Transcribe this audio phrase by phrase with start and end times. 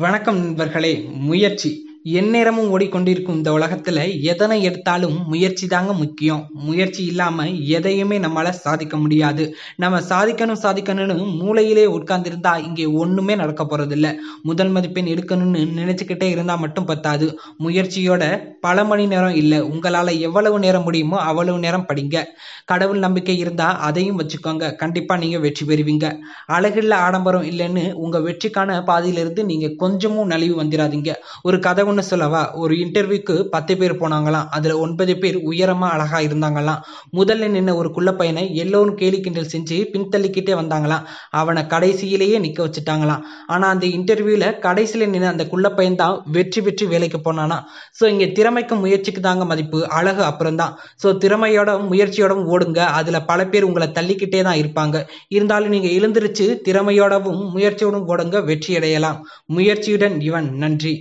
[0.00, 1.89] வணக்கம் நண்பர்களே முயற்சி.
[2.04, 6.46] எந்நேரமும் ஓடிக்கொண்டிருக்கும் இந்த உலகத்துல எதனை எடுத்தாலும் முயற்சி தாங்க முக்கியம்.
[6.60, 9.44] முயற்சி இல்லாம எதையுமே நம்மளால சாதிக்க முடியாது.
[9.76, 14.10] நம்ம சாதிக்கணும் சாதிக்கணும்னு மூளையிலே உட்கார்ந்திருந்தா இங்கே ஒண்ணுமே நடக்க போகிறதில்ல
[14.42, 17.28] முதல் மதிப்பெண் எடுக்கணும்னு நினைச்சுக்கிட்டே இருந்தா மட்டும் பத்தாது.
[17.64, 18.22] முயற்சியோட
[18.60, 19.54] பல மணி நேரம் இல்ல.
[19.66, 22.16] உங்களால எவ்வளவு நேரம் முடியுமோ அவ்வளவு நேரம் படிங்க.
[22.64, 24.74] கடவுள் நம்பிக்கை இருந்தா அதையும் வச்சுக்கோங்க.
[24.74, 26.06] கண்டிப்பா நீங்க வெற்றி பெறுவீங்க.
[26.48, 31.10] அழகில்ல ஆடம்பரம் இல்லைன்னு உங்க வெற்றிக்கான பாதையிலிருந்து நீங்க கொஞ்சமும் நலிவு வந்துடாதீங்க
[31.42, 32.42] ஒரு கதை ஒன்று சொல்லவா?
[32.62, 34.46] ஒரு இன்டர்வியூக்கு பத்து பேர் போனாங்களாம்.
[34.56, 36.80] அதில் ஒன்பது பேர் உயரமா அழகா இருந்தாங்களாம்.
[37.18, 41.04] முதல்ல நின்ன ஒரு குள்ள பையனை எல்லோரும் கேலி கிண்டல் செஞ்சு பின்தள்ளிக்கிட்டே வந்தாங்களாம்.
[41.40, 43.22] அவனை கடைசியிலேயே நிற்க வச்சுட்டாங்களாம்.
[43.54, 47.58] ஆனால் அந்த இன்டர்வியூவில் கடைசியில் நின்று அந்த குள்ள பையன் தான் வெற்றி பெற்று வேலைக்கு போனானா?
[48.00, 49.80] ஸோ இங்கே திறமைக்கும் முயற்சிக்கு தாங்க மதிப்பு.
[49.98, 52.80] அழகு அப்புறம் தான் ஸோ திறமையோட முயற்சியோடவும் ஓடுங்க.
[52.98, 54.96] அதில் பல பேர் உங்களை தள்ளிக்கிட்டே தான் இருப்பாங்க.
[55.36, 58.38] இருந்தாலும் நீங்கள் எழுந்திருச்சு திறமையோடவும் முயற்சியோடும் ஓடுங்க.
[58.50, 59.20] வெற்றி அடையலாம்.
[59.56, 60.48] முயற்சியுடன் இவன்.
[60.64, 60.94] நன்றி.